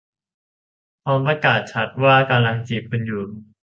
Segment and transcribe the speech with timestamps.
[1.03, 3.23] พร้อมประกาศชัดว่ากำลังจีบคุณอยู่